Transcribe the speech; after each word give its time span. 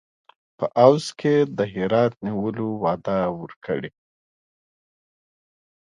په 0.57 0.65
عوض 0.83 1.05
کې 1.19 1.35
د 1.57 1.59
هرات 1.73 2.13
نیولو 2.25 2.67
وعده 2.83 3.17
ورکړي. 3.39 3.91